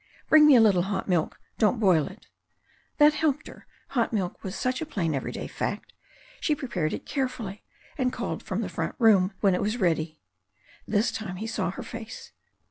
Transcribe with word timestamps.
"Bring 0.29 0.47
me 0.47 0.55
a 0.55 0.59
little 0.61 0.81
hot 0.81 1.07
milk; 1.07 1.39
don't 1.59 1.79
boil 1.79 2.07
it." 2.07 2.25
That 2.97 3.13
helped 3.13 3.45
her. 3.45 3.67
Hot 3.89 4.11
milk 4.11 4.43
was 4.43 4.55
such 4.55 4.81
a 4.81 4.85
plain 4.87 5.13
everyday 5.13 5.45
fact. 5.45 5.93
She 6.39 6.55
prepared 6.55 6.91
it 6.91 7.05
carefully, 7.05 7.63
and 7.99 8.11
called 8.11 8.41
from 8.41 8.61
the 8.61 8.67
front 8.67 8.95
room 8.97 9.35
when 9.41 9.53
it 9.53 9.61
was 9.61 9.77
ready. 9.77 10.19
This 10.87 11.11
time 11.11 11.35
he 11.35 11.45
saw 11.45 11.69
her 11.69 11.83
face. 11.83 12.31